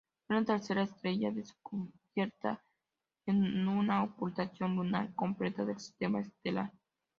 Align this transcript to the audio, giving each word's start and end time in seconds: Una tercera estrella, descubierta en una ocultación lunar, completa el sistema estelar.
Una 0.29 0.43
tercera 0.43 0.81
estrella, 0.81 1.29
descubierta 1.29 2.63
en 3.27 3.67
una 3.67 4.03
ocultación 4.03 4.75
lunar, 4.75 5.13
completa 5.13 5.61
el 5.61 5.79
sistema 5.79 6.21
estelar. 6.21 6.71